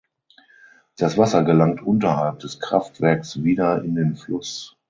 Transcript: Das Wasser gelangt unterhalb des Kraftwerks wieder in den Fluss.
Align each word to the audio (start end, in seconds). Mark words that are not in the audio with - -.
Das 0.97 1.19
Wasser 1.19 1.43
gelangt 1.43 1.83
unterhalb 1.83 2.39
des 2.39 2.59
Kraftwerks 2.59 3.43
wieder 3.43 3.83
in 3.83 3.93
den 3.93 4.15
Fluss. 4.15 4.75